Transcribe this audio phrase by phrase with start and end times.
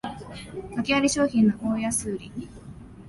[0.75, 2.31] わけあり商品の大安売り